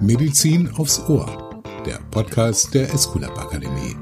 [0.00, 3.96] Medizin aufs Ohr, der Podcast der Esculap Akademie.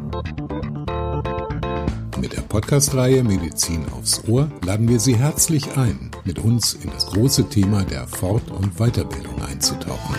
[2.21, 7.07] Mit der Podcast-Reihe Medizin aufs Ohr laden wir Sie herzlich ein, mit uns in das
[7.07, 10.17] große Thema der Fort- und Weiterbildung einzutauchen.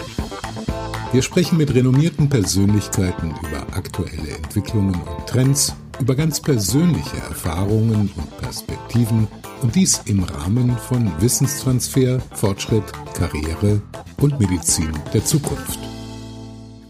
[1.11, 8.37] Wir sprechen mit renommierten Persönlichkeiten über aktuelle Entwicklungen und Trends, über ganz persönliche Erfahrungen und
[8.37, 9.27] Perspektiven
[9.61, 12.83] und dies im Rahmen von Wissenstransfer, Fortschritt,
[13.17, 13.81] Karriere
[14.17, 15.79] und Medizin der Zukunft.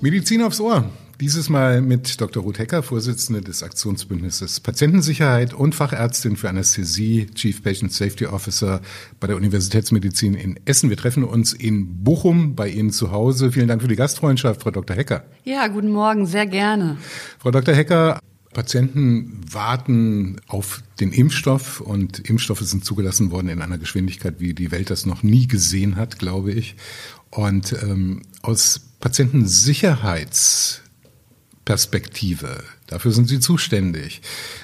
[0.01, 0.89] Medizin aufs Ohr.
[1.21, 2.43] Dieses Mal mit Dr.
[2.43, 8.81] Ruth Hecker, Vorsitzende des Aktionsbündnisses Patientensicherheit und Fachärztin für Anästhesie, Chief Patient Safety Officer
[9.19, 10.89] bei der Universitätsmedizin in Essen.
[10.89, 13.51] Wir treffen uns in Bochum bei Ihnen zu Hause.
[13.51, 14.95] Vielen Dank für die Gastfreundschaft, Frau Dr.
[14.95, 15.23] Hecker.
[15.43, 16.97] Ja, guten Morgen, sehr gerne.
[17.37, 17.75] Frau Dr.
[17.75, 18.19] Hecker,
[18.55, 24.71] Patienten warten auf den Impfstoff und Impfstoffe sind zugelassen worden in einer Geschwindigkeit, wie die
[24.71, 26.77] Welt das noch nie gesehen hat, glaube ich.
[27.29, 30.81] Und ähm, aus Patientensicherheits
[31.65, 32.63] Perspektive.
[32.87, 34.21] Dafür sind Sie zuständig.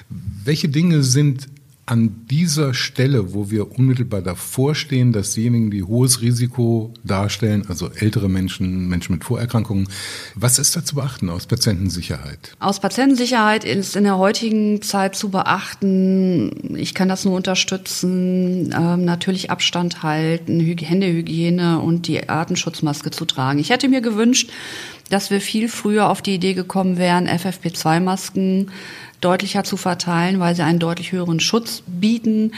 [0.09, 1.47] Welche Dinge sind
[1.91, 7.89] an dieser Stelle, wo wir unmittelbar davor stehen, dass diejenigen, die hohes Risiko darstellen, also
[7.93, 9.89] ältere Menschen, Menschen mit Vorerkrankungen,
[10.35, 12.55] was ist da zu beachten aus Patientensicherheit?
[12.61, 18.95] Aus Patientensicherheit ist in der heutigen Zeit zu beachten, ich kann das nur unterstützen, äh,
[18.95, 23.59] natürlich Abstand halten, Händehygiene und die Atemschutzmaske zu tragen.
[23.59, 24.49] Ich hätte mir gewünscht,
[25.09, 28.71] dass wir viel früher auf die Idee gekommen wären, FFP2-Masken
[29.21, 32.51] deutlicher zu verteilen, weil sie einen deutlich höheren Schutz bieten.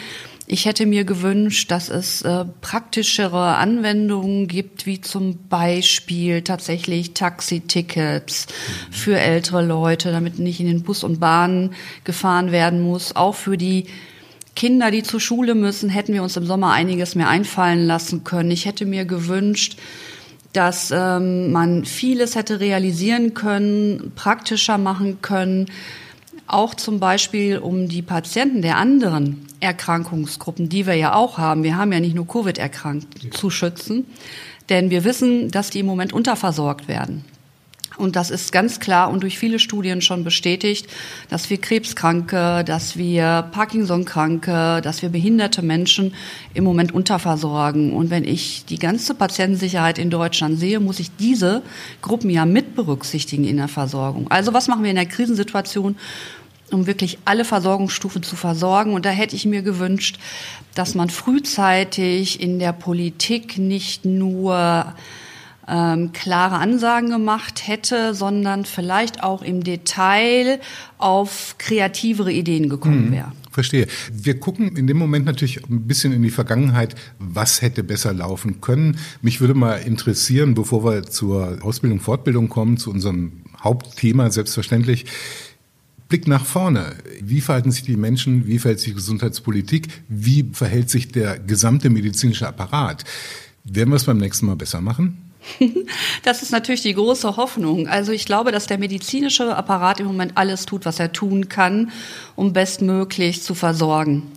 [0.46, 8.48] Ich hätte mir gewünscht, dass es äh, praktischere Anwendungen gibt, wie zum Beispiel tatsächlich Taxitickets
[8.92, 13.16] für ältere Leute, damit nicht in den Bus und Bahn gefahren werden muss.
[13.16, 13.86] Auch für die
[14.56, 18.52] Kinder, die zur Schule müssen, hätten wir uns im Sommer einiges mehr einfallen lassen können.
[18.52, 19.78] Ich hätte mir gewünscht,
[20.52, 25.66] dass ähm, man vieles hätte realisieren können, praktischer machen können,
[26.48, 31.78] auch zum Beispiel um die Patienten der anderen Erkrankungsgruppen, die wir ja auch haben, wir
[31.78, 34.06] haben ja nicht nur Covid erkrankt, zu schützen,
[34.70, 37.26] denn wir wissen, dass die im Moment unterversorgt werden.
[37.98, 40.88] Und das ist ganz klar und durch viele Studien schon bestätigt,
[41.30, 46.14] dass wir Krebskranke, dass wir Parkinson-Kranke, dass wir behinderte Menschen
[46.54, 47.94] im Moment unterversorgen.
[47.94, 51.62] Und wenn ich die ganze Patientensicherheit in Deutschland sehe, muss ich diese
[52.02, 54.30] Gruppen ja mit berücksichtigen in der Versorgung.
[54.30, 55.96] Also was machen wir in der Krisensituation?
[56.72, 58.94] um wirklich alle Versorgungsstufen zu versorgen.
[58.94, 60.18] Und da hätte ich mir gewünscht,
[60.74, 64.96] dass man frühzeitig in der Politik nicht nur
[65.68, 70.60] ähm, klare Ansagen gemacht hätte, sondern vielleicht auch im Detail
[70.98, 73.12] auf kreativere Ideen gekommen mhm.
[73.12, 73.32] wäre.
[73.52, 73.88] Verstehe.
[74.12, 78.62] Wir gucken in dem Moment natürlich ein bisschen in die Vergangenheit, was hätte besser laufen
[78.62, 78.98] können.
[79.22, 85.06] Mich würde mal interessieren, bevor wir zur Ausbildung, Fortbildung kommen, zu unserem Hauptthema selbstverständlich.
[86.10, 86.96] Blick nach vorne.
[87.22, 88.48] Wie verhalten sich die Menschen?
[88.48, 89.88] Wie verhält sich die Gesundheitspolitik?
[90.10, 93.04] Wie verhält sich der gesamte medizinische Apparat?
[93.64, 95.23] Werden wir es beim nächsten Mal besser machen?
[96.24, 97.88] Das ist natürlich die große Hoffnung.
[97.88, 101.92] Also ich glaube, dass der medizinische Apparat im Moment alles tut, was er tun kann,
[102.36, 104.32] um bestmöglich zu versorgen.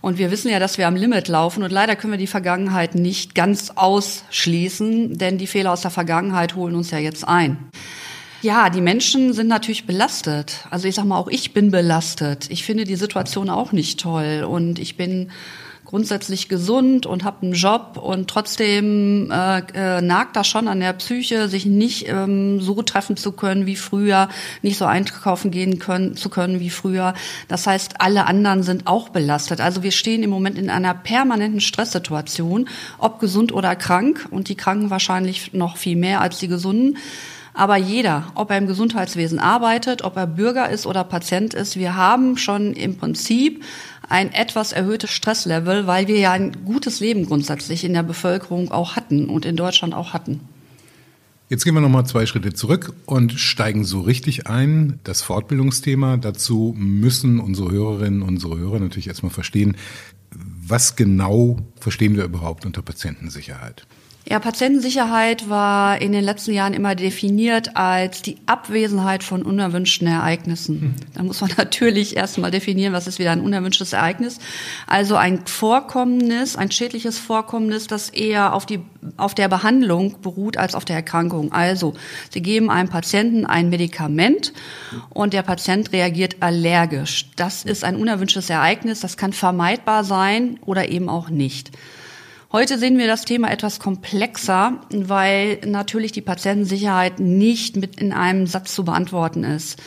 [0.00, 2.94] Und wir wissen ja, dass wir am Limit laufen und leider können wir die Vergangenheit
[2.94, 7.56] nicht ganz ausschließen, denn die Fehler aus der Vergangenheit holen uns ja jetzt ein.
[8.42, 10.66] Ja, die Menschen sind natürlich belastet.
[10.68, 12.50] Also ich sag mal, auch ich bin belastet.
[12.50, 15.30] Ich finde die Situation auch nicht toll und ich bin
[15.84, 20.92] grundsätzlich gesund und habe einen Job und trotzdem äh, äh, nagt das schon an der
[20.94, 24.28] Psyche, sich nicht ähm, so treffen zu können wie früher,
[24.62, 27.14] nicht so einkaufen gehen können, zu können wie früher.
[27.48, 29.60] Das heißt, alle anderen sind auch belastet.
[29.60, 32.68] Also wir stehen im Moment in einer permanenten Stresssituation,
[32.98, 36.96] ob gesund oder krank und die Kranken wahrscheinlich noch viel mehr als die Gesunden.
[37.54, 41.94] Aber jeder, ob er im Gesundheitswesen arbeitet, ob er Bürger ist oder Patient ist, wir
[41.94, 43.62] haben schon im Prinzip
[44.08, 48.96] ein etwas erhöhtes Stresslevel, weil wir ja ein gutes Leben grundsätzlich in der Bevölkerung auch
[48.96, 50.40] hatten und in Deutschland auch hatten.
[51.48, 54.98] Jetzt gehen wir nochmal zwei Schritte zurück und steigen so richtig ein.
[55.04, 56.16] Das Fortbildungsthema.
[56.16, 59.76] Dazu müssen unsere Hörerinnen und unsere Hörer natürlich erstmal verstehen,
[60.66, 63.86] was genau verstehen wir überhaupt unter Patientensicherheit?
[64.26, 70.80] Ja, Patientensicherheit war in den letzten Jahren immer definiert als die Abwesenheit von unerwünschten Ereignissen.
[70.80, 70.94] Hm.
[71.12, 74.38] Da muss man natürlich erstmal definieren, was ist wieder ein unerwünschtes Ereignis.
[74.86, 78.80] Also ein Vorkommnis, ein schädliches Vorkommnis, das eher auf die,
[79.18, 81.52] auf der Behandlung beruht als auf der Erkrankung.
[81.52, 81.92] Also,
[82.30, 84.54] Sie geben einem Patienten ein Medikament
[85.10, 87.30] und der Patient reagiert allergisch.
[87.36, 91.72] Das ist ein unerwünschtes Ereignis, das kann vermeidbar sein oder eben auch nicht.
[92.54, 98.46] Heute sehen wir das Thema etwas komplexer, weil natürlich die Patientensicherheit nicht mit in einem
[98.46, 99.82] Satz zu beantworten ist.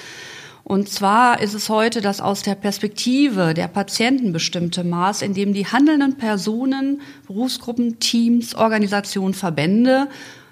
[0.65, 5.53] Und zwar ist es heute das aus der Perspektive der Patienten bestimmte Maß, in dem
[5.53, 10.09] die handelnden Personen, Berufsgruppen, Teams, Organisationen, Verbände,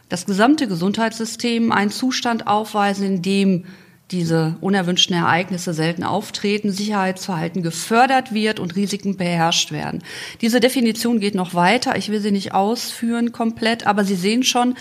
[0.07, 3.65] das gesamte Gesundheitssystem einen Zustand aufweisen, in dem
[4.11, 10.03] diese unerwünschten Ereignisse selten auftreten, Sicherheitsverhalten gefördert wird und Risiken beherrscht werden.
[10.41, 11.97] Diese Definition geht noch weiter.
[11.97, 14.75] Ich will sie nicht ausführen komplett, aber Sie sehen schon,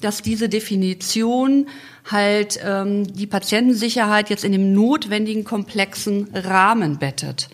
[0.00, 1.68] dass diese Definition
[2.10, 7.48] halt ähm, die Patientensicherheit jetzt in dem notwendigen komplexen Rahmen bettet.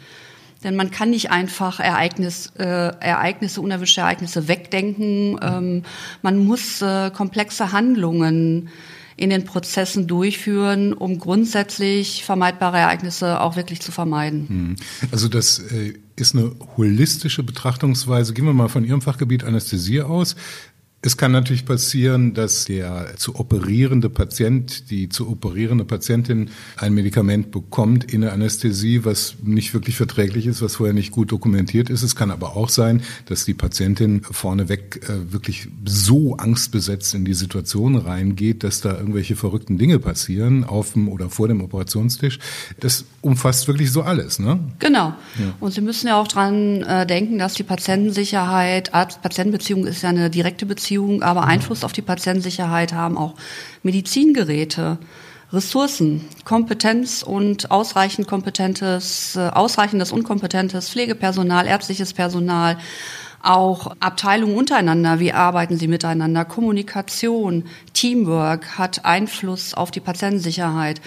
[0.64, 5.38] Denn man kann nicht einfach Ereignis, äh, Ereignisse, unerwünschte Ereignisse wegdenken.
[5.42, 5.82] Ähm,
[6.22, 8.70] man muss äh, komplexe Handlungen
[9.16, 14.48] in den Prozessen durchführen, um grundsätzlich vermeidbare Ereignisse auch wirklich zu vermeiden.
[14.48, 14.76] Hm.
[15.10, 18.34] Also das äh, ist eine holistische Betrachtungsweise.
[18.34, 20.36] Gehen wir mal von Ihrem Fachgebiet Anästhesie aus.
[21.04, 27.50] Es kann natürlich passieren, dass der zu operierende Patient, die zu operierende Patientin ein Medikament
[27.50, 32.04] bekommt in der Anästhesie, was nicht wirklich verträglich ist, was vorher nicht gut dokumentiert ist.
[32.04, 37.34] Es kann aber auch sein, dass die Patientin vorneweg äh, wirklich so angstbesetzt in die
[37.34, 42.38] Situation reingeht, dass da irgendwelche verrückten Dinge passieren auf dem oder vor dem Operationstisch.
[42.78, 44.60] Das umfasst wirklich so alles, ne?
[44.78, 45.14] Genau.
[45.40, 45.55] Ja.
[45.58, 50.31] Und Sie müssen ja auch dran äh, denken, dass die Patientensicherheit, Arzt-Patientenbeziehung ist ja eine
[50.31, 53.34] direkte Beziehung Beziehung, aber Einfluss auf die Patientensicherheit haben auch
[53.82, 54.98] Medizingeräte.
[55.50, 62.78] Ressourcen, Kompetenz und ausreichend kompetentes, äh, ausreichendes unkompetentes Pflegepersonal, ärztliches Personal,
[63.42, 71.00] auch Abteilungen untereinander, wie arbeiten sie miteinander, Kommunikation, Teamwork hat Einfluss auf die Patientensicherheit.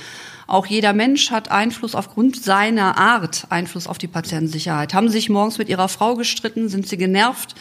[0.47, 4.93] Auch jeder Mensch hat Einfluss aufgrund seiner Art, Einfluss auf die Patientensicherheit.
[4.93, 6.69] Haben Sie sich morgens mit Ihrer Frau gestritten?
[6.69, 7.55] Sind Sie genervt?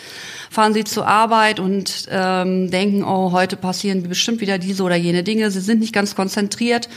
[0.50, 5.23] Fahren Sie zur Arbeit und ähm, denken, oh, heute passieren bestimmt wieder diese oder jene
[5.23, 5.50] Dinge.
[5.50, 6.91] Sie sind nicht ganz konzentriert.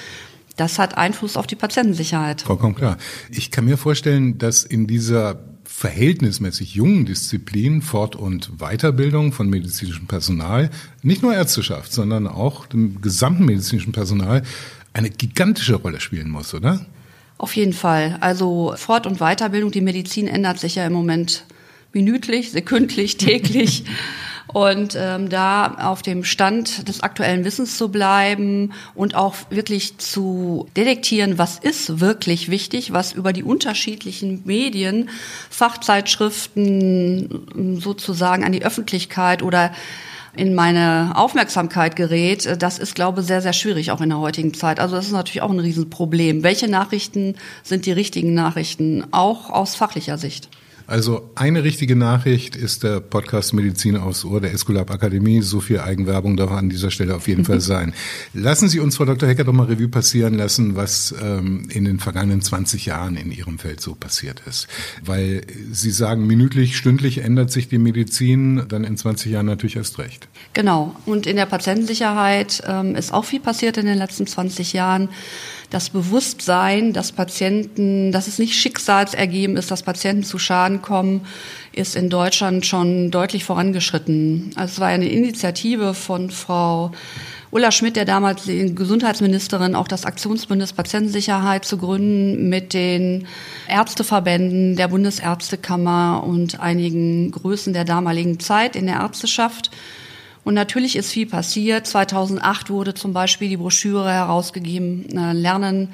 [0.57, 2.41] Das hat Einfluss auf die Patientensicherheit.
[2.41, 2.97] Vollkommen klar.
[3.30, 5.35] Ich kann mir vorstellen, dass in dieser
[5.68, 10.69] verhältnismäßig jungen Disziplin Fort- und Weiterbildung von medizinischem Personal,
[11.04, 14.44] nicht nur Ärzteschaft, sondern auch dem gesamten medizinischen Personal
[14.94, 16.86] eine gigantische Rolle spielen muss, oder?
[17.38, 18.18] Auf jeden Fall.
[18.22, 21.46] Also Fort- und Weiterbildung, die Medizin ändert sich ja im Moment
[21.94, 23.84] minütlich, sekündlich, täglich.
[24.57, 30.68] Und ähm, da auf dem Stand des aktuellen Wissens zu bleiben und auch wirklich zu
[30.75, 35.12] detektieren, was ist wirklich wichtig, was über die unterschiedlichen Medien,
[35.51, 39.71] Fachzeitschriften sozusagen an die Öffentlichkeit oder
[40.36, 44.18] in meine Aufmerksamkeit gerät, äh, das ist, glaube ich, sehr, sehr schwierig auch in der
[44.18, 44.80] heutigen Zeit.
[44.80, 46.42] Also das ist natürlich auch ein Riesenproblem.
[46.42, 50.50] Welche Nachrichten sind die richtigen Nachrichten, auch aus fachlicher Sicht?
[50.88, 55.42] Also eine richtige Nachricht ist der Podcast Medizin aufs Ohr der Esculap Akademie.
[55.42, 57.94] So viel Eigenwerbung darf an dieser Stelle auf jeden Fall sein.
[58.34, 59.28] Lassen Sie uns, Frau Dr.
[59.28, 63.60] Hecker, doch mal Revue passieren lassen, was ähm, in den vergangenen 20 Jahren in Ihrem
[63.60, 64.69] Feld so passiert ist.
[65.04, 65.42] Weil
[65.74, 70.30] Sie sagen, minütlich, stündlich ändert sich die Medizin, dann in 20 Jahren natürlich erst recht.
[70.54, 70.95] Genau.
[71.06, 75.10] Und in der Patientensicherheit ähm, ist auch viel passiert in den letzten 20 Jahren
[75.69, 81.22] das Bewusstsein, dass Patienten, dass es nicht schicksalsergeben ist, dass Patienten zu Schaden kommen,
[81.74, 84.52] ist in Deutschland schon deutlich vorangeschritten.
[84.56, 86.92] Also es war eine Initiative von Frau
[87.50, 93.26] Ulla Schmidt, der damaligen Gesundheitsministerin, auch das Aktionsbündnis Patientensicherheit zu gründen mit den
[93.69, 99.71] Ärzteverbänden der Bundesärztekammer und einigen Größen der damaligen Zeit in der Ärzteschaft.
[100.47, 101.87] Und natürlich ist viel passiert.
[101.87, 105.89] 2008 wurde zum Beispiel die Broschüre herausgegeben, äh, Lernen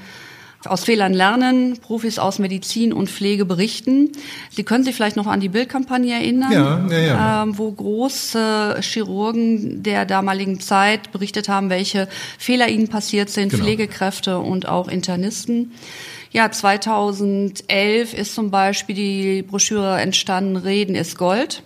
[0.65, 4.11] aus Fehlern lernen, Profis aus Medizin und Pflege berichten.
[4.51, 7.43] Sie können sich vielleicht noch an die Bildkampagne erinnern, ja, ja, ja.
[7.43, 12.07] Ähm, wo große Chirurgen der damaligen Zeit berichtet haben, welche
[12.37, 13.63] Fehler ihnen passiert sind, genau.
[13.63, 15.71] Pflegekräfte und auch Internisten.
[16.31, 21.63] Ja, 2011 ist zum Beispiel die Broschüre entstanden, Reden ist Gold.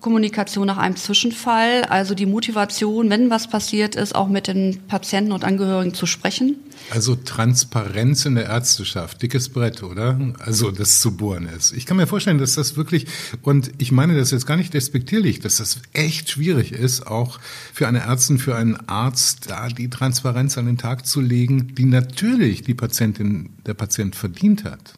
[0.00, 5.32] Kommunikation nach einem Zwischenfall, also die Motivation, wenn was passiert ist, auch mit den Patienten
[5.32, 6.56] und Angehörigen zu sprechen.
[6.90, 10.18] Also Transparenz in der Ärzteschaft, dickes Brett, oder?
[10.38, 11.72] Also das zu bohren ist.
[11.72, 13.06] Ich kann mir vorstellen, dass das wirklich,
[13.42, 17.38] und ich meine das jetzt gar nicht despektierlich, dass das echt schwierig ist, auch
[17.72, 21.84] für eine Ärztin, für einen Arzt, da die Transparenz an den Tag zu legen, die
[21.84, 24.94] natürlich die Patientin, der Patient verdient hat.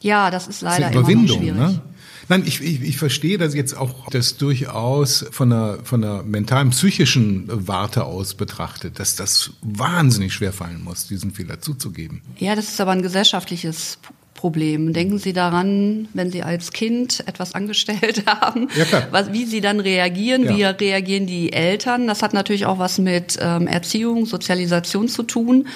[0.00, 1.56] Ja, das ist leider das ist immer noch schwierig.
[1.56, 1.80] Ne?
[2.28, 6.70] Nein, ich, ich, ich verstehe das jetzt auch, das durchaus von der, von der mentalen,
[6.70, 12.22] psychischen Warte aus betrachtet, dass das wahnsinnig schwer fallen muss, diesen Fehler zuzugeben.
[12.38, 13.98] Ja, das ist aber ein gesellschaftliches
[14.34, 14.92] Problem.
[14.92, 19.80] Denken Sie daran, wenn Sie als Kind etwas angestellt haben, ja, was, wie Sie dann
[19.80, 20.56] reagieren, ja.
[20.56, 22.06] wie reagieren die Eltern.
[22.06, 25.66] Das hat natürlich auch was mit ähm, Erziehung, Sozialisation zu tun.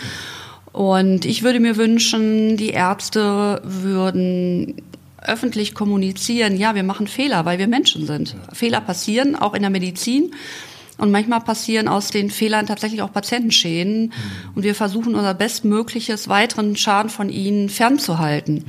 [0.73, 4.82] Und ich würde mir wünschen, die Ärzte würden
[5.23, 8.37] öffentlich kommunizieren, ja, wir machen Fehler, weil wir Menschen sind.
[8.53, 10.33] Fehler passieren, auch in der Medizin.
[10.99, 14.07] Und manchmal passieren aus den Fehlern tatsächlich auch Patientenschäden.
[14.07, 14.13] Mhm.
[14.57, 18.57] Und wir versuchen unser Bestmögliches, weiteren Schaden von ihnen fernzuhalten.
[18.57, 18.65] Mhm.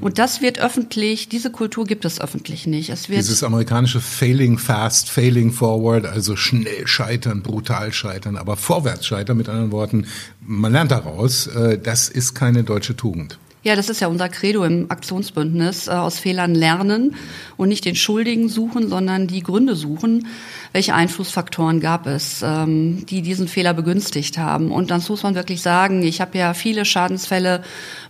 [0.00, 2.88] Und das wird öffentlich, diese Kultur gibt es öffentlich nicht.
[2.90, 9.04] Es wird Dieses amerikanische Failing fast, Failing forward, also schnell scheitern, brutal scheitern, aber vorwärts
[9.04, 10.06] scheitern, mit anderen Worten,
[10.40, 13.38] man lernt daraus, äh, das ist keine deutsche Tugend.
[13.64, 17.14] Ja, das ist ja unser Credo im Aktionsbündnis, äh, aus Fehlern lernen
[17.56, 20.26] und nicht den Schuldigen suchen, sondern die Gründe suchen.
[20.72, 24.72] Welche Einflussfaktoren gab es, ähm, die diesen Fehler begünstigt haben?
[24.72, 27.62] Und dann muss man wirklich sagen, ich habe ja viele Schadensfälle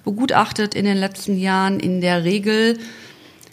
[0.05, 1.81] begutachtet in den letzten Jahren.
[1.81, 2.79] In der Regel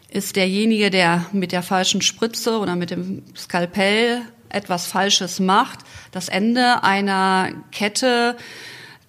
[0.09, 5.79] ist derjenige, der mit der falschen Spritze oder mit dem Skalpell etwas Falsches macht,
[6.11, 8.37] das Ende einer Kette,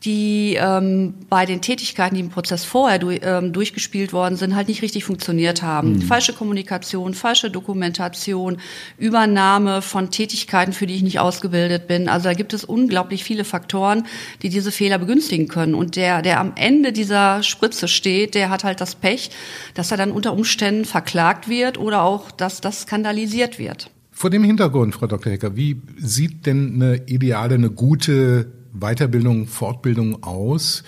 [0.04, 4.68] die ähm, bei den Tätigkeiten, die im Prozess vorher du, ähm, durchgespielt worden sind, halt
[4.68, 5.94] nicht richtig funktioniert haben.
[5.94, 6.02] Mhm.
[6.02, 8.58] Falsche Kommunikation, falsche Dokumentation,
[8.96, 12.08] Übernahme von Tätigkeiten, für die ich nicht ausgebildet bin.
[12.08, 14.06] Also da gibt es unglaublich viele Faktoren,
[14.42, 15.74] die diese Fehler begünstigen können.
[15.74, 19.30] Und der, der am Ende dieser Spritze steht, der hat halt das Pech,
[19.74, 23.90] dass er dann unter Umständen verklagt wird oder auch, dass das skandalisiert wird.
[24.12, 25.32] Vor dem Hintergrund, Frau Dr.
[25.32, 30.82] Hecker, wie sieht denn eine ideale, eine gute Weiterbildung, Fortbildung aus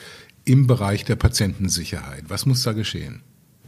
[0.44, 2.24] im Bereich der Patientensicherheit?
[2.28, 3.22] Was muss da geschehen?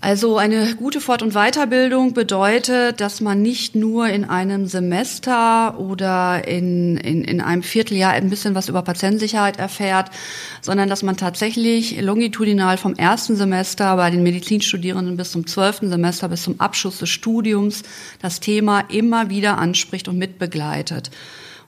[0.04, 6.46] Also eine gute Fort- und Weiterbildung bedeutet, dass man nicht nur in einem Semester oder
[6.46, 10.10] in, in, in einem Vierteljahr ein bisschen was über Patientensicherheit erfährt,
[10.60, 16.28] sondern dass man tatsächlich longitudinal vom ersten Semester bei den Medizinstudierenden bis zum zwölften Semester,
[16.28, 17.82] bis zum Abschluss des Studiums
[18.20, 21.10] das Thema immer wieder anspricht und mitbegleitet.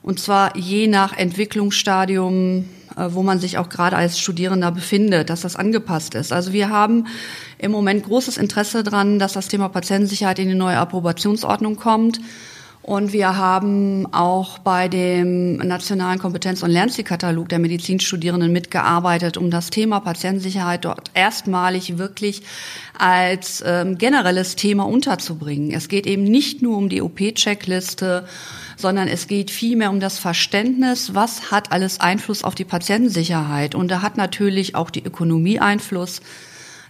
[0.07, 2.63] Und zwar je nach Entwicklungsstadium,
[2.95, 6.31] äh, wo man sich auch gerade als Studierender befindet, dass das angepasst ist.
[6.31, 7.07] Also wir haben
[7.57, 12.21] im Moment großes Interesse daran, dass das Thema Patientensicherheit in die neue Approbationsordnung kommt.
[12.83, 19.71] Und wir haben auch bei dem Nationalen Kompetenz- und Lernzielkatalog der Medizinstudierenden mitgearbeitet, um das
[19.71, 22.43] Thema Patientensicherheit dort erstmalig wirklich
[22.97, 25.71] als ähm, generelles Thema unterzubringen.
[25.71, 28.25] Es geht eben nicht nur um die OP-Checkliste,
[28.77, 33.75] sondern es geht vielmehr um das Verständnis, was hat alles Einfluss auf die Patientensicherheit.
[33.75, 36.21] Und da hat natürlich auch die Ökonomie Einfluss.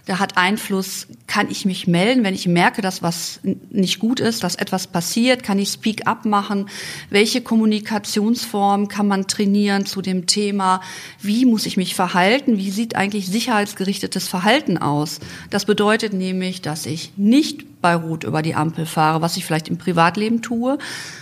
[0.04, 4.42] Da hat Einfluss, kann ich mich melden, wenn ich merke, dass was nicht gut ist,
[4.42, 6.70] dass etwas passiert, kann ich Speak-up machen?
[7.10, 10.80] Welche Kommunikationsform kann man trainieren zu dem Thema?
[11.20, 12.56] Wie muss ich mich verhalten?
[12.56, 15.20] Wie sieht eigentlich sicherheitsgerichtetes Verhalten aus?
[15.50, 19.68] Das bedeutet nämlich, dass ich nicht bei Rot über die Ampel fahre, was ich vielleicht
[19.68, 20.78] im Privatleben tue,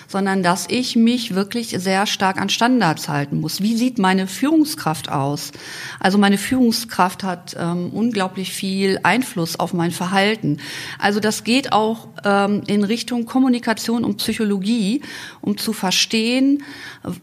[0.09, 3.61] sondern dass ich mich wirklich sehr stark an Standards halten muss.
[3.61, 5.53] Wie sieht meine Führungskraft aus?
[6.01, 10.59] Also meine Führungskraft hat ähm, unglaublich viel Einfluss auf mein Verhalten.
[10.99, 15.03] Also das geht auch ähm, in Richtung Kommunikation und Psychologie,
[15.41, 16.63] um zu verstehen,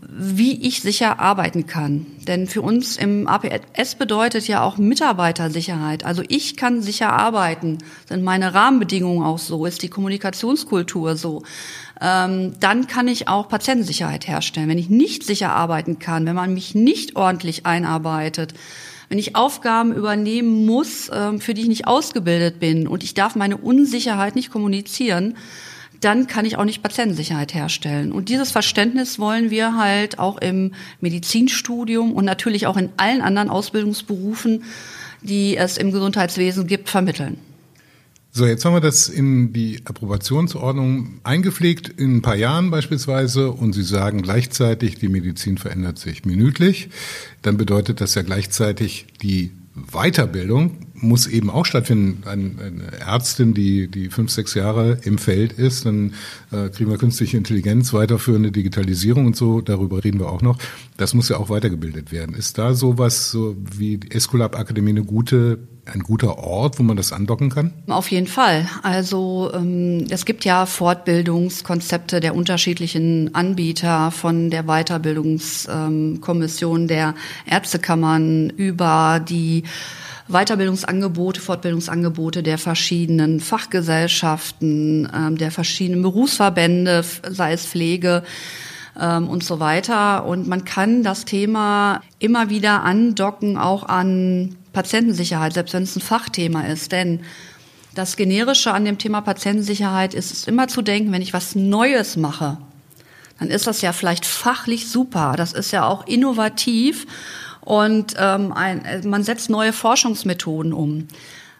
[0.01, 2.05] wie ich sicher arbeiten kann.
[2.27, 6.05] Denn für uns im APS bedeutet ja auch Mitarbeitersicherheit.
[6.05, 11.43] Also ich kann sicher arbeiten, sind meine Rahmenbedingungen auch so, ist die Kommunikationskultur so.
[12.01, 14.69] Ähm, dann kann ich auch Patientensicherheit herstellen.
[14.69, 18.53] Wenn ich nicht sicher arbeiten kann, wenn man mich nicht ordentlich einarbeitet,
[19.09, 23.35] wenn ich Aufgaben übernehmen muss, ähm, für die ich nicht ausgebildet bin und ich darf
[23.35, 25.35] meine Unsicherheit nicht kommunizieren,
[26.03, 28.11] dann kann ich auch nicht Patientensicherheit herstellen.
[28.11, 33.49] Und dieses Verständnis wollen wir halt auch im Medizinstudium und natürlich auch in allen anderen
[33.49, 34.63] Ausbildungsberufen,
[35.21, 37.37] die es im Gesundheitswesen gibt, vermitteln.
[38.35, 43.73] So, jetzt haben wir das in die Approbationsordnung eingepflegt, in ein paar Jahren beispielsweise, und
[43.73, 46.89] Sie sagen gleichzeitig, die Medizin verändert sich minütlich.
[47.43, 52.23] Dann bedeutet das ja gleichzeitig, die Weiterbildung muss eben auch stattfinden.
[52.27, 56.13] Eine Ärztin, die, die fünf, sechs Jahre im Feld ist, dann
[56.51, 60.57] äh, kriegen wir künstliche Intelligenz, weiterführende Digitalisierung und so, darüber reden wir auch noch.
[60.97, 62.35] Das muss ja auch weitergebildet werden.
[62.35, 66.95] Ist da sowas so wie die Escolab Akademie eine gute ein guter Ort, wo man
[66.95, 67.73] das andocken kann?
[67.87, 68.69] Auf jeden Fall.
[68.83, 78.49] Also ähm, es gibt ja Fortbildungskonzepte der unterschiedlichen Anbieter von der Weiterbildungskommission ähm, der Ärztekammern
[78.51, 79.63] über die
[80.93, 88.23] Weiterbildungsangebote, Fortbildungsangebote der verschiedenen Fachgesellschaften, ähm, der verschiedenen Berufsverbände, sei es Pflege
[88.99, 90.25] ähm, und so weiter.
[90.25, 96.01] Und man kann das Thema immer wieder andocken, auch an Patientensicherheit, selbst wenn es ein
[96.01, 96.91] Fachthema ist.
[96.91, 97.21] Denn
[97.95, 102.17] das Generische an dem Thema Patientensicherheit ist es immer zu denken, wenn ich was Neues
[102.17, 102.57] mache,
[103.39, 105.33] dann ist das ja vielleicht fachlich super.
[105.37, 107.05] Das ist ja auch innovativ
[107.65, 111.07] und ähm, ein, man setzt neue Forschungsmethoden um.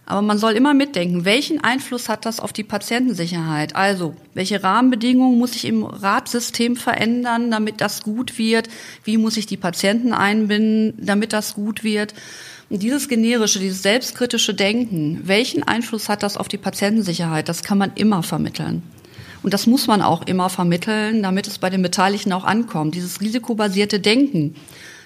[0.06, 3.76] Aber man soll immer mitdenken, welchen Einfluss hat das auf die Patientensicherheit?
[3.78, 8.68] Also, welche Rahmenbedingungen muss ich im Ratsystem verändern, damit das gut wird?
[9.06, 12.14] Wie muss ich die Patienten einbinden, damit das gut wird?
[12.70, 17.48] Und dieses generische, dieses selbstkritische Denken, welchen Einfluss hat das auf die Patientensicherheit?
[17.48, 18.84] Das kann man immer vermitteln.
[19.42, 22.96] Und das muss man auch immer vermitteln, damit es bei den Beteiligten auch ankommt.
[22.96, 24.56] Dieses risikobasierte Denken.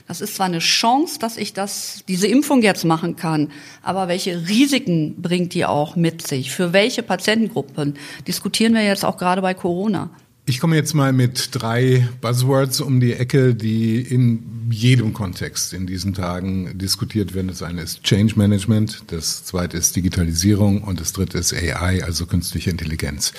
[0.07, 3.51] Das ist zwar eine Chance, dass ich das, diese Impfung jetzt machen kann,
[3.83, 6.51] aber welche Risiken bringt die auch mit sich?
[6.51, 7.95] Für welche Patientengruppen?
[8.25, 10.09] Diskutieren wir jetzt auch gerade bei Corona.
[10.49, 15.87] Ich komme jetzt mal mit drei Buzzwords um die Ecke, die in jedem Kontext in
[15.87, 17.49] diesen Tagen diskutiert werden.
[17.49, 22.25] Das eine ist Change Management, das zweite ist Digitalisierung und das dritte ist AI, also
[22.25, 23.33] künstliche Intelligenz.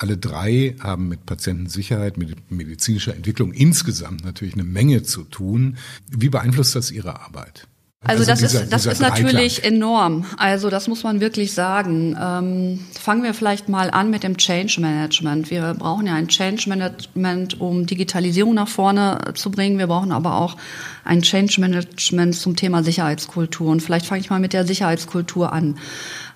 [0.00, 5.76] Alle drei haben mit Patientensicherheit, mit medizinischer Entwicklung insgesamt natürlich eine Menge zu tun.
[6.10, 7.68] Wie beeinflusst das Ihre Arbeit?
[8.02, 10.24] Also, also das dieser, ist das ist natürlich enorm.
[10.38, 12.16] Also das muss man wirklich sagen.
[12.18, 15.50] Ähm, fangen wir vielleicht mal an mit dem Change Management.
[15.50, 19.76] Wir brauchen ja ein Change Management, um Digitalisierung nach vorne zu bringen.
[19.76, 20.56] Wir brauchen aber auch
[21.04, 23.70] ein Change Management zum Thema Sicherheitskultur.
[23.70, 25.78] Und vielleicht fange ich mal mit der Sicherheitskultur an.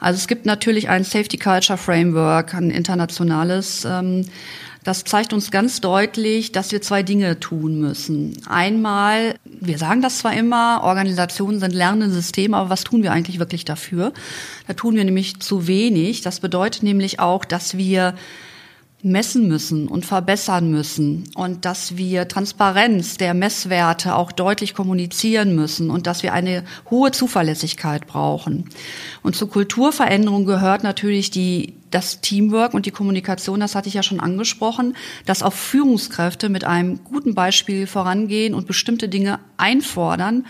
[0.01, 3.85] Also es gibt natürlich ein Safety Culture Framework, ein internationales.
[3.85, 4.27] Ähm,
[4.85, 8.37] das zeigt uns ganz deutlich, dass wir zwei Dinge tun müssen.
[8.47, 13.39] Einmal, wir sagen das zwar immer, Organisationen sind lernende Systeme, aber was tun wir eigentlich
[13.39, 14.13] wirklich dafür?
[14.67, 16.21] Da tun wir nämlich zu wenig.
[16.21, 18.15] Das bedeutet nämlich auch, dass wir
[19.05, 25.91] messen müssen und verbessern müssen und dass wir Transparenz der Messwerte auch deutlich kommunizieren müssen
[25.91, 28.71] und dass wir eine hohe Zuverlässigkeit brauchen.
[29.23, 34.03] Und zur Kulturveränderung gehört natürlich die das Teamwork und die Kommunikation, das hatte ich ja
[34.03, 34.97] schon angesprochen,
[35.27, 40.45] dass auch Führungskräfte mit einem guten Beispiel vorangehen und bestimmte Dinge einfordern,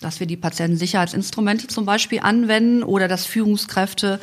[0.00, 4.20] dass wir die Patientensicherheitsinstrumente zum Beispiel anwenden oder dass Führungskräfte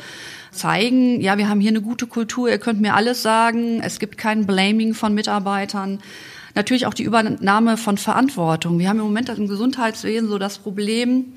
[0.52, 4.18] zeigen, ja, wir haben hier eine gute Kultur, ihr könnt mir alles sagen, es gibt
[4.18, 6.00] kein Blaming von Mitarbeitern.
[6.54, 8.78] Natürlich auch die Übernahme von Verantwortung.
[8.78, 11.32] Wir haben im Moment im Gesundheitswesen so das Problem,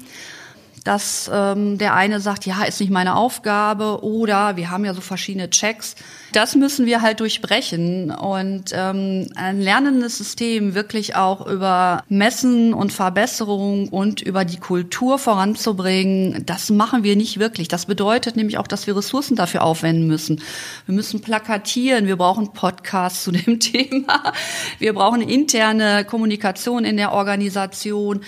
[0.85, 5.01] dass ähm, der eine sagt, ja, ist nicht meine Aufgabe oder wir haben ja so
[5.01, 5.95] verschiedene Checks.
[6.31, 12.93] Das müssen wir halt durchbrechen und ähm, ein lernendes System wirklich auch über Messen und
[12.93, 17.67] Verbesserung und über die Kultur voranzubringen, das machen wir nicht wirklich.
[17.67, 20.41] Das bedeutet nämlich auch, dass wir Ressourcen dafür aufwenden müssen.
[20.85, 24.33] Wir müssen plakatieren, wir brauchen Podcasts zu dem Thema,
[24.77, 28.21] wir brauchen interne Kommunikation in der Organisation.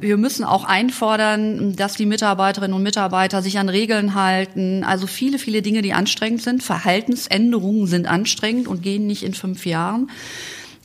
[0.00, 4.82] Wir müssen auch einfordern, dass die Mitarbeiterinnen und Mitarbeiter sich an Regeln halten.
[4.82, 6.62] Also viele, viele Dinge, die anstrengend sind.
[6.62, 10.10] Verhaltensänderungen sind anstrengend und gehen nicht in fünf Jahren.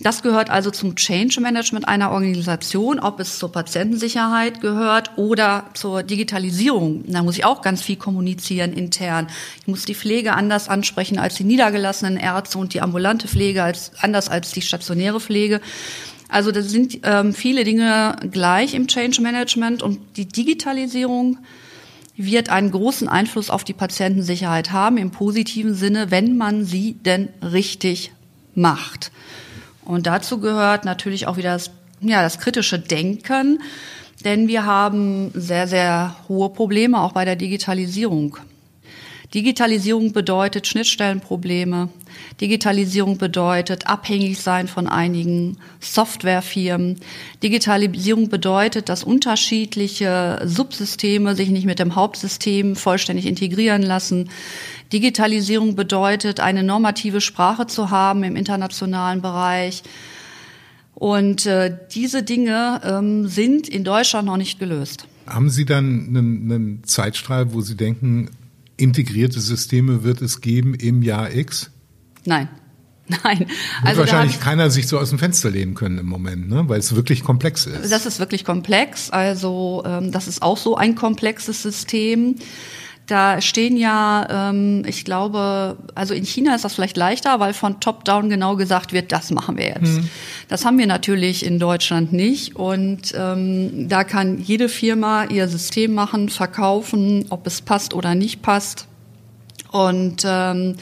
[0.01, 6.04] Das gehört also zum Change Management einer Organisation, ob es zur Patientensicherheit gehört oder zur
[6.04, 7.06] Digitalisierung.
[7.08, 9.28] Da muss ich auch ganz viel kommunizieren intern.
[9.62, 13.91] Ich muss die Pflege anders ansprechen als die niedergelassenen Ärzte und die ambulante Pflege als,
[14.01, 15.62] anders als die stationäre Pflege.
[16.30, 21.38] Also da sind ähm, viele Dinge gleich im Change Management und die Digitalisierung
[22.18, 27.30] wird einen großen Einfluss auf die Patientensicherheit haben, im positiven Sinne, wenn man sie denn
[27.42, 28.12] richtig
[28.56, 29.12] macht.
[29.84, 33.60] Und dazu gehört natürlich auch wieder das, ja, das kritische Denken,
[34.24, 38.38] denn wir haben sehr, sehr hohe Probleme auch bei der Digitalisierung.
[39.34, 41.90] Digitalisierung bedeutet Schnittstellenprobleme.
[42.40, 47.00] Digitalisierung bedeutet abhängig sein von einigen Softwarefirmen.
[47.44, 54.30] Digitalisierung bedeutet, dass unterschiedliche Subsysteme sich nicht mit dem Hauptsystem vollständig integrieren lassen.
[54.94, 59.84] Digitalisierung bedeutet, eine normative Sprache zu haben im internationalen Bereich.
[60.94, 65.08] Und äh, diese Dinge ähm, sind in Deutschland noch nicht gelöst.
[65.28, 68.30] Haben Sie dann einen, einen Zeitstrahl, wo Sie denken,
[68.78, 71.72] integrierte Systeme wird es geben im Jahr X?
[72.26, 72.50] Nein.
[73.24, 73.40] Nein.
[73.40, 73.50] Wird
[73.84, 76.68] also wahrscheinlich keiner sich so aus dem Fenster lehnen können im Moment, ne?
[76.68, 77.92] weil es wirklich komplex ist.
[77.92, 79.12] Das ist wirklich komplex.
[79.12, 82.36] Also ähm, das ist auch so ein komplexes System.
[83.08, 87.80] Da stehen ja, ähm, ich glaube, also in China ist das vielleicht leichter, weil von
[87.80, 89.98] Top-Down genau gesagt wird, das machen wir jetzt.
[89.98, 90.10] Mhm.
[90.48, 92.56] Das haben wir natürlich in Deutschland nicht.
[92.56, 98.41] Und ähm, da kann jede Firma ihr System machen, verkaufen, ob es passt oder nicht
[98.41, 98.88] passt.
[99.72, 100.76] Und ähm,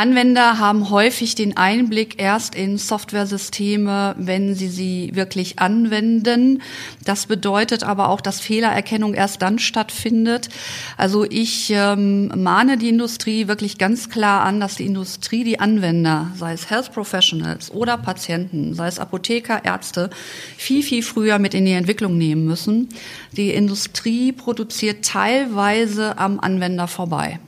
[0.00, 6.62] Anwender haben häufig den Einblick erst in Softwaresysteme, wenn sie sie wirklich anwenden.
[7.04, 10.48] Das bedeutet aber auch, dass Fehlererkennung erst dann stattfindet.
[10.96, 16.30] Also ich ähm, mahne die Industrie wirklich ganz klar an, dass die Industrie, die Anwender,
[16.34, 20.08] sei es Health Professionals oder Patienten, sei es Apotheker, Ärzte,
[20.56, 22.88] viel, viel früher mit in die Entwicklung nehmen müssen.
[23.32, 27.38] Die Industrie produziert teilweise am Anwender vorbei.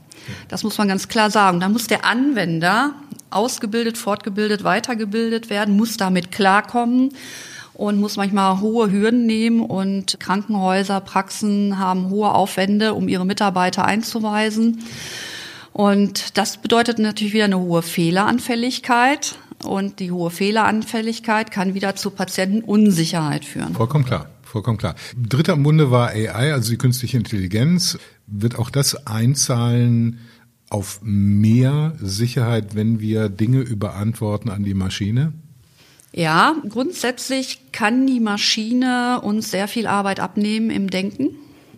[0.48, 1.60] Das muss man ganz klar sagen.
[1.60, 2.94] Da muss der Anwender
[3.30, 7.10] ausgebildet, fortgebildet, weitergebildet werden, muss damit klarkommen
[7.74, 13.84] und muss manchmal hohe Hürden nehmen und Krankenhäuser, Praxen haben hohe Aufwände, um ihre Mitarbeiter
[13.84, 14.82] einzuweisen.
[15.72, 19.36] Und das bedeutet natürlich wieder eine hohe Fehleranfälligkeit.
[19.64, 23.74] Und die hohe Fehleranfälligkeit kann wieder zu Patientenunsicherheit führen.
[23.74, 24.28] Vollkommen klar.
[24.42, 24.96] Vollkommen klar.
[25.16, 27.98] Dritter im Bunde war AI, also die künstliche Intelligenz.
[28.34, 30.20] Wird auch das einzahlen
[30.70, 35.34] auf mehr Sicherheit, wenn wir Dinge überantworten an die Maschine?
[36.14, 41.28] Ja, grundsätzlich kann die Maschine uns sehr viel Arbeit abnehmen im Denken.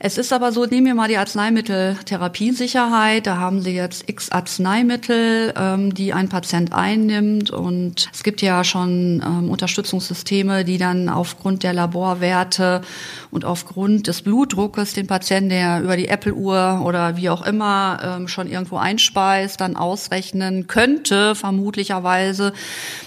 [0.06, 3.26] Es ist aber so, nehmen wir mal die Arzneimitteltherapiesicherheit.
[3.26, 7.50] Da haben Sie jetzt x Arzneimittel, ähm, die ein Patient einnimmt.
[7.50, 12.82] Und es gibt ja schon ähm, Unterstützungssysteme, die dann aufgrund der Laborwerte
[13.30, 18.28] und aufgrund des Blutdruckes den Patienten, der über die Apple-Uhr oder wie auch immer ähm,
[18.28, 22.52] schon irgendwo einspeist, dann ausrechnen könnte, vermutlicherweise,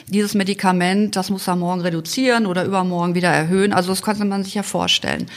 [0.07, 3.71] dieses Medikament, das muss er morgen reduzieren oder übermorgen wieder erhöhen.
[3.71, 5.27] Also das könnte man sich ja vorstellen.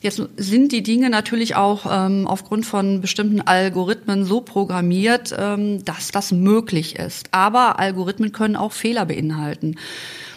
[0.00, 6.10] Jetzt sind die Dinge natürlich auch ähm, aufgrund von bestimmten Algorithmen so programmiert, ähm, dass
[6.10, 7.28] das möglich ist.
[7.32, 9.76] Aber Algorithmen können auch Fehler beinhalten.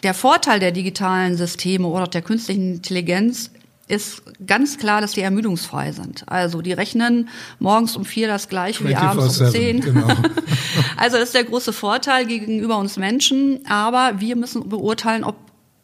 [0.04, 3.52] Der Vorteil der digitalen Systeme oder der künstlichen Intelligenz
[3.88, 6.23] ist ganz klar, dass die ermüdungsfrei sind.
[6.28, 9.82] Also die rechnen morgens um vier das gleiche wie abends um zehn.
[9.82, 10.08] Genau.
[10.97, 13.65] also das ist der große Vorteil gegenüber uns Menschen.
[13.67, 15.36] Aber wir müssen beurteilen, ob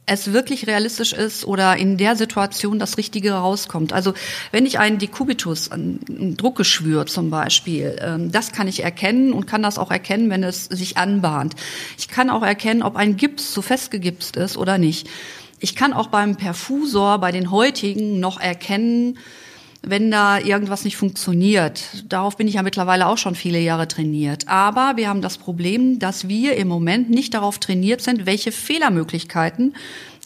[0.09, 3.93] es wirklich realistisch ist oder in der Situation das Richtige rauskommt.
[3.93, 4.13] Also
[4.51, 9.61] wenn ich einen Dekubitus, ein Druckgeschwür zum Beispiel, ähm, das kann ich erkennen und kann
[9.61, 11.55] das auch erkennen, wenn es sich anbahnt.
[11.97, 15.07] Ich kann auch erkennen, ob ein Gips zu festgegipst ist oder nicht.
[15.59, 19.19] Ich kann auch beim Perfusor, bei den heutigen noch erkennen,
[19.81, 21.83] wenn da irgendwas nicht funktioniert.
[22.07, 24.47] Darauf bin ich ja mittlerweile auch schon viele Jahre trainiert.
[24.47, 29.73] Aber wir haben das Problem, dass wir im Moment nicht darauf trainiert sind, welche Fehlermöglichkeiten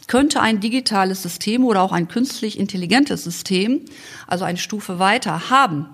[0.08, 3.82] könnte ein digitales System oder auch ein künstlich intelligentes System,
[4.28, 5.88] also eine Stufe weiter, haben.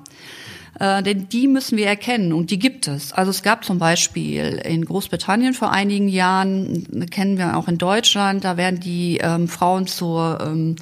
[0.79, 3.11] Äh, denn die müssen wir erkennen und die gibt es.
[3.11, 8.45] Also es gab zum Beispiel in Großbritannien vor einigen Jahren, kennen wir auch in Deutschland,
[8.45, 10.77] da werden die ähm, Frauen zur ähm,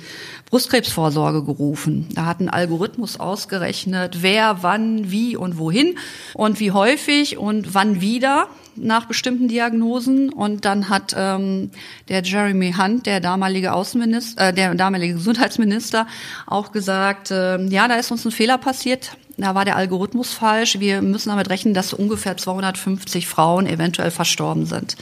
[0.50, 2.08] Brustkrebsvorsorge gerufen.
[2.14, 5.98] Da hat ein Algorithmus ausgerechnet, wer, wann, wie und wohin
[6.34, 10.30] und wie häufig und wann wieder nach bestimmten Diagnosen.
[10.32, 11.72] Und dann hat ähm,
[12.08, 16.08] der Jeremy Hunt, der damalige Außenminister, äh, der damalige Gesundheitsminister,
[16.46, 19.18] auch gesagt, äh, ja, da ist uns ein Fehler passiert.
[19.38, 20.80] Da war der Algorithmus falsch.
[20.80, 24.98] Wir müssen damit rechnen, dass ungefähr 250 Frauen eventuell verstorben sind,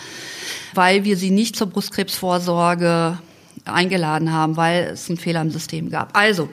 [0.73, 3.17] weil wir sie nicht zur Brustkrebsvorsorge
[3.63, 6.17] eingeladen haben, weil es einen Fehler im System gab.
[6.17, 6.49] Also,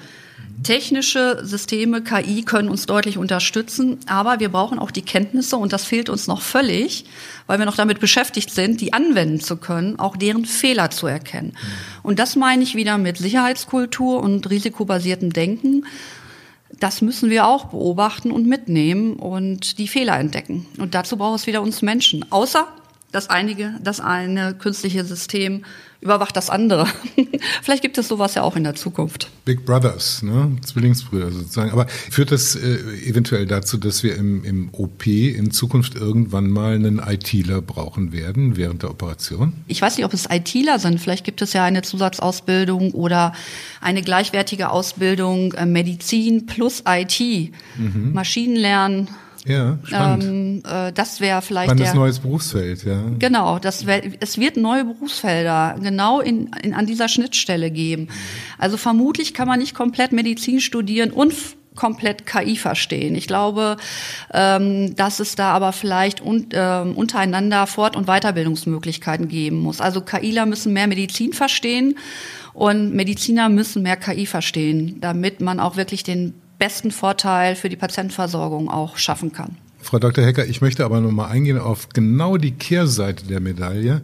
[0.62, 5.85] technische Systeme, KI können uns deutlich unterstützen, aber wir brauchen auch die Kenntnisse und das
[5.85, 7.05] fehlt uns noch völlig,
[7.49, 11.57] weil wir noch damit beschäftigt sind, die anwenden zu können, auch deren Fehler zu erkennen.
[12.05, 15.85] Und das meine ich wieder mit Sicherheitskultur und risikobasiertem Denken.
[16.83, 20.66] Das müssen wir auch beobachten und mitnehmen und die Fehler entdecken.
[20.79, 22.27] Und dazu braucht es wieder uns Menschen.
[22.33, 22.66] Außer
[23.12, 25.64] das einige, das eine künstliche System
[26.03, 26.87] überwacht das andere.
[27.62, 29.31] Vielleicht gibt es sowas ja auch in der Zukunft.
[29.44, 30.57] Big Brothers, ne?
[30.61, 31.70] Zwillingsbrüder sozusagen.
[31.70, 36.75] Aber führt das äh, eventuell dazu, dass wir im, im OP in Zukunft irgendwann mal
[36.75, 39.53] einen ITler brauchen werden während der Operation?
[39.68, 41.01] Ich weiß nicht, ob es ITler sind.
[41.01, 43.33] Vielleicht gibt es ja eine Zusatzausbildung oder
[43.81, 47.20] eine gleichwertige Ausbildung äh, Medizin plus IT.
[47.77, 48.12] Mhm.
[48.12, 49.09] Maschinenlernen
[49.46, 50.24] ja, spannend.
[50.24, 53.02] Ähm, äh, das wäre vielleicht Spannendes der, neues Berufsfeld, ja.
[53.18, 58.09] Genau, das wär, es wird neue Berufsfelder genau in, in, an dieser Schnittstelle geben.
[58.59, 61.35] Also vermutlich kann man nicht komplett Medizin studieren und
[61.74, 63.14] komplett KI verstehen.
[63.14, 63.76] Ich glaube,
[64.33, 69.81] ähm, dass es da aber vielleicht un, äh, untereinander Fort- und Weiterbildungsmöglichkeiten geben muss.
[69.81, 71.96] Also KIler müssen mehr Medizin verstehen
[72.52, 77.75] und Mediziner müssen mehr KI verstehen, damit man auch wirklich den besten Vorteil für die
[77.75, 79.57] Patientenversorgung auch schaffen kann.
[79.81, 80.25] Frau Dr.
[80.25, 84.03] Hecker, ich möchte aber nochmal eingehen auf genau die Kehrseite der Medaille,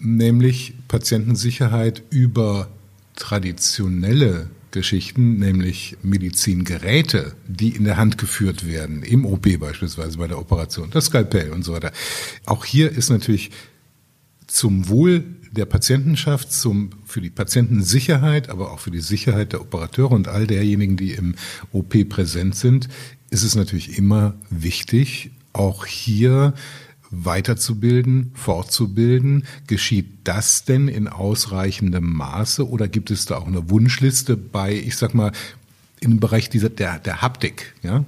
[0.00, 2.66] nämlich Patientensicherheit über
[3.14, 10.40] traditionelle Geschichten, nämlich Medizingeräte, die in der Hand geführt werden, im OP beispielsweise bei der
[10.40, 11.92] Operation, das Skalpell und so weiter.
[12.46, 13.52] Auch hier ist natürlich
[14.48, 20.12] zum Wohl der Patientenschaft, zum, für die Patientensicherheit, aber auch für die Sicherheit der Operateure
[20.12, 21.34] und all derjenigen, die im
[21.72, 22.88] OP präsent sind,
[23.30, 26.54] ist es natürlich immer wichtig, auch hier
[27.10, 29.44] weiterzubilden, fortzubilden.
[29.66, 34.96] Geschieht das denn in ausreichendem Maße oder gibt es da auch eine Wunschliste bei, ich
[34.96, 35.32] sag mal,
[36.02, 37.74] im Bereich dieser, der, der Haptik?
[37.82, 38.04] Ja?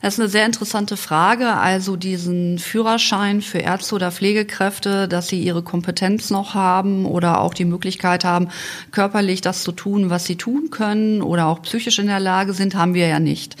[0.00, 1.54] Das ist eine sehr interessante Frage.
[1.54, 7.54] Also diesen Führerschein für Ärzte oder Pflegekräfte, dass sie ihre Kompetenz noch haben oder auch
[7.54, 8.48] die Möglichkeit haben,
[8.90, 12.74] körperlich das zu tun, was sie tun können oder auch psychisch in der Lage sind,
[12.74, 13.56] haben wir ja nicht.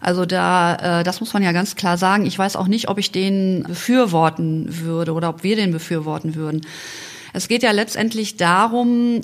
[0.00, 2.26] Also da, äh, das muss man ja ganz klar sagen.
[2.26, 6.62] Ich weiß auch nicht, ob ich den befürworten würde oder ob wir den befürworten würden.
[7.36, 9.20] Es geht ja letztendlich darum,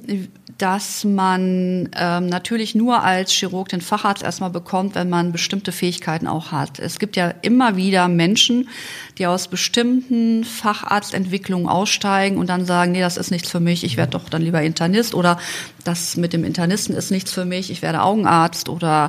[0.58, 6.26] dass man ähm, natürlich nur als Chirurg den Facharzt erstmal bekommt, wenn man bestimmte Fähigkeiten
[6.26, 6.78] auch hat.
[6.78, 8.68] Es gibt ja immer wieder Menschen,
[9.16, 13.96] die aus bestimmten Facharztentwicklungen aussteigen und dann sagen, nee, das ist nichts für mich, ich
[13.96, 15.38] werde doch dann lieber Internist oder
[15.82, 19.08] das mit dem Internisten ist nichts für mich, ich werde Augenarzt oder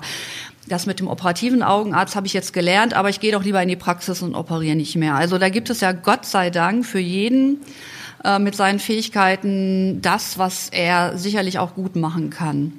[0.70, 3.68] das mit dem operativen Augenarzt habe ich jetzt gelernt, aber ich gehe doch lieber in
[3.68, 5.16] die Praxis und operiere nicht mehr.
[5.16, 7.60] Also da gibt es ja Gott sei Dank für jeden
[8.24, 12.74] äh, mit seinen Fähigkeiten das, was er sicherlich auch gut machen kann.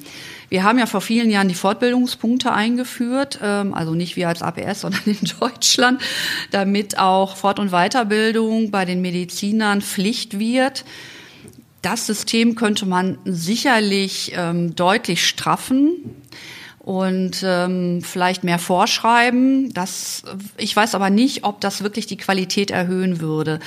[0.49, 4.81] Wir haben ja vor vielen Jahren die Fortbildungspunkte eingeführt, ähm, also nicht wir als APS,
[4.83, 6.01] sondern in Deutschland,
[6.51, 10.85] damit auch Fort- und Weiterbildung bei den Medizinern Pflicht wird.
[11.83, 15.93] Das System könnte man sicherlich ähm, deutlich straffen
[16.85, 19.73] und ähm, vielleicht mehr vorschreiben.
[19.73, 20.23] Das,
[20.59, 23.59] ich weiß aber nicht, ob das wirklich die Qualität erhöhen würde.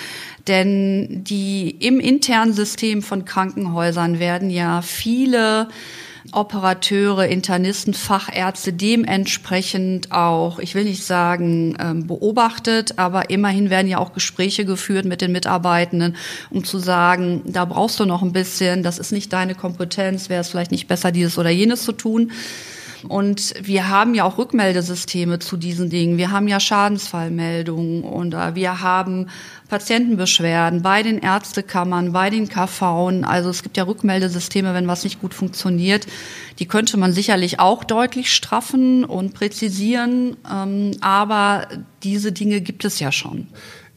[0.47, 5.67] Denn die im internen System von Krankenhäusern werden ja viele
[6.32, 13.97] Operateure, Internisten, Fachärzte dementsprechend auch, ich will nicht sagen ähm, beobachtet, aber immerhin werden ja
[13.97, 16.17] auch Gespräche geführt mit den Mitarbeitenden,
[16.51, 20.41] um zu sagen, da brauchst du noch ein bisschen, das ist nicht deine Kompetenz, wäre
[20.41, 22.32] es vielleicht nicht besser, dieses oder jenes zu tun.
[23.08, 26.18] Und wir haben ja auch Rückmeldesysteme zu diesen Dingen.
[26.18, 29.28] Wir haben ja Schadensfallmeldungen und äh, wir haben
[29.70, 32.82] Patientenbeschwerden bei den Ärztekammern, bei den KV.
[33.24, 36.08] Also es gibt ja Rückmeldesysteme, wenn was nicht gut funktioniert.
[36.60, 40.38] Die könnte man sicherlich auch deutlich straffen und präzisieren.
[40.52, 41.68] Ähm, aber
[42.04, 43.48] diese Dinge gibt es ja schon.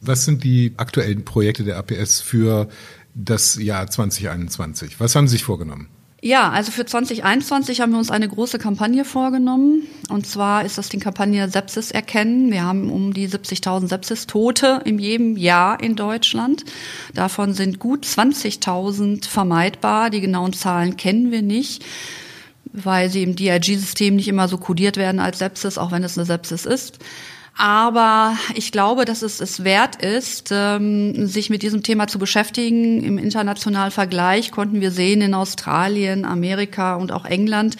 [0.01, 2.67] Was sind die aktuellen Projekte der APS für
[3.13, 4.99] das Jahr 2021?
[4.99, 5.89] Was haben Sie sich vorgenommen?
[6.23, 9.87] Ja, also für 2021 haben wir uns eine große Kampagne vorgenommen.
[10.07, 12.51] Und zwar ist das die Kampagne Sepsis erkennen.
[12.51, 16.63] Wir haben um die 70.000 Sepsis-Tote in jedem Jahr in Deutschland.
[17.15, 20.11] Davon sind gut 20.000 vermeidbar.
[20.11, 21.83] Die genauen Zahlen kennen wir nicht,
[22.65, 26.27] weil sie im DRG-System nicht immer so kodiert werden als Sepsis, auch wenn es eine
[26.27, 26.99] Sepsis ist.
[27.61, 33.03] Aber ich glaube, dass es es wert ist, ähm, sich mit diesem Thema zu beschäftigen.
[33.03, 37.77] Im internationalen Vergleich konnten wir sehen in Australien, Amerika und auch England,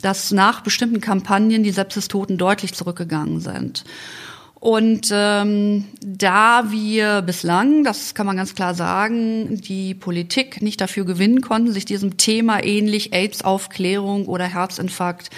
[0.00, 3.84] dass nach bestimmten Kampagnen die Sepsistoten deutlich zurückgegangen sind.
[4.54, 11.04] Und ähm, da wir bislang, das kann man ganz klar sagen, die Politik nicht dafür
[11.04, 15.28] gewinnen konnten, sich diesem Thema ähnlich AIDS-Aufklärung oder Herzinfarkt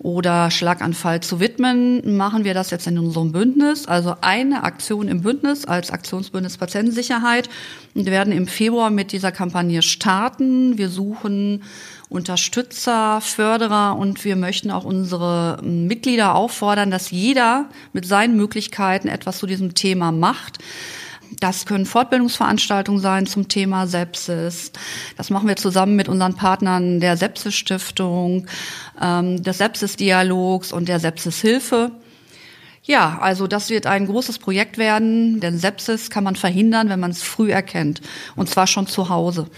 [0.00, 3.86] oder Schlaganfall zu widmen, machen wir das jetzt in unserem Bündnis.
[3.86, 7.48] Also eine Aktion im Bündnis als Aktionsbündnis Patientensicherheit.
[7.94, 10.78] Und wir werden im Februar mit dieser Kampagne starten.
[10.78, 11.62] Wir suchen
[12.08, 19.38] Unterstützer, Förderer und wir möchten auch unsere Mitglieder auffordern, dass jeder mit seinen Möglichkeiten etwas
[19.38, 20.58] zu diesem Thema macht.
[21.40, 24.72] Das können Fortbildungsveranstaltungen sein zum Thema Sepsis.
[25.16, 28.46] Das machen wir zusammen mit unseren Partnern der Sepsis-Stiftung,
[29.00, 31.92] ähm, des Sepsis-Dialogs und der Sepsis-Hilfe.
[32.82, 37.10] Ja, also das wird ein großes Projekt werden, denn Sepsis kann man verhindern, wenn man
[37.10, 38.00] es früh erkennt.
[38.34, 39.48] Und zwar schon zu Hause.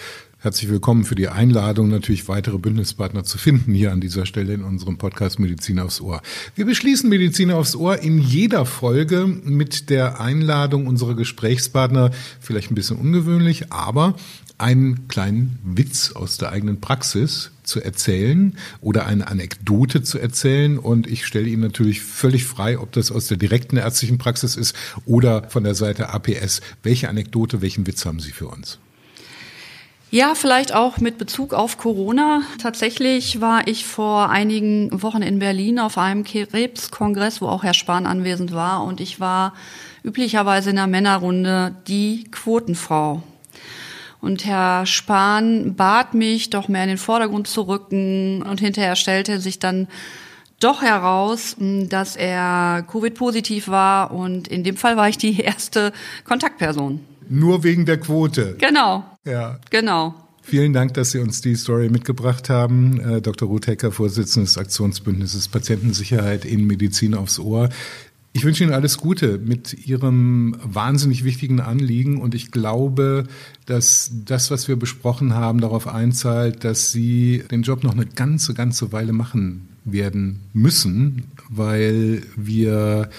[0.42, 4.64] Herzlich willkommen für die Einladung, natürlich weitere Bündnispartner zu finden hier an dieser Stelle in
[4.64, 6.22] unserem Podcast Medizin aufs Ohr.
[6.54, 12.74] Wir beschließen Medizin aufs Ohr in jeder Folge mit der Einladung unserer Gesprächspartner, vielleicht ein
[12.74, 14.14] bisschen ungewöhnlich, aber
[14.56, 20.78] einen kleinen Witz aus der eigenen Praxis zu erzählen oder eine Anekdote zu erzählen.
[20.78, 24.74] Und ich stelle Ihnen natürlich völlig frei, ob das aus der direkten ärztlichen Praxis ist
[25.04, 26.62] oder von der Seite APS.
[26.82, 28.78] Welche Anekdote, welchen Witz haben Sie für uns?
[30.12, 32.42] Ja, vielleicht auch mit Bezug auf Corona.
[32.60, 38.06] Tatsächlich war ich vor einigen Wochen in Berlin auf einem Krebskongress, wo auch Herr Spahn
[38.06, 38.82] anwesend war.
[38.82, 39.54] Und ich war
[40.02, 43.22] üblicherweise in der Männerrunde die Quotenfrau.
[44.20, 48.42] Und Herr Spahn bat mich, doch mehr in den Vordergrund zu rücken.
[48.42, 49.86] Und hinterher stellte sich dann
[50.58, 54.10] doch heraus, dass er Covid-positiv war.
[54.10, 55.92] Und in dem Fall war ich die erste
[56.24, 56.98] Kontaktperson.
[57.30, 58.56] Nur wegen der Quote.
[58.58, 59.04] Genau.
[59.24, 59.60] Ja.
[59.70, 60.14] Genau.
[60.42, 62.98] Vielen Dank, dass Sie uns die Story mitgebracht haben.
[62.98, 63.46] Äh, Dr.
[63.46, 67.68] Ruth Hecker, Vorsitzende des Aktionsbündnisses Patientensicherheit in Medizin aufs Ohr.
[68.32, 73.24] Ich wünsche Ihnen alles Gute mit Ihrem wahnsinnig wichtigen Anliegen und ich glaube,
[73.66, 78.54] dass das, was wir besprochen haben, darauf einzahlt, dass Sie den Job noch eine ganze,
[78.54, 83.10] ganze Weile machen werden müssen, weil wir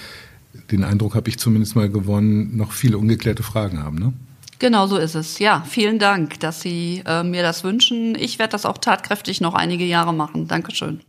[0.70, 3.98] den Eindruck habe ich zumindest mal gewonnen, noch viele ungeklärte Fragen haben.
[3.98, 4.12] Ne?
[4.58, 5.38] Genau so ist es.
[5.38, 8.14] Ja, vielen Dank, dass Sie äh, mir das wünschen.
[8.14, 10.46] Ich werde das auch tatkräftig noch einige Jahre machen.
[10.46, 11.00] Dankeschön.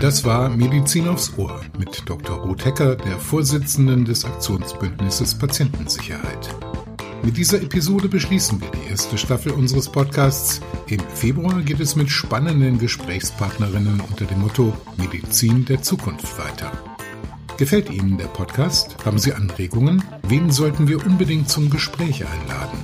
[0.00, 2.36] Das war Medizin aufs Ohr mit Dr.
[2.38, 6.50] Ruth Hecker, der Vorsitzenden des Aktionsbündnisses Patientensicherheit.
[7.24, 10.60] Mit dieser Episode beschließen wir die erste Staffel unseres Podcasts.
[10.88, 16.70] Im Februar geht es mit spannenden Gesprächspartnerinnen unter dem Motto Medizin der Zukunft weiter.
[17.56, 19.06] Gefällt Ihnen der Podcast?
[19.06, 20.04] Haben Sie Anregungen?
[20.28, 22.78] Wen sollten wir unbedingt zum Gespräch einladen?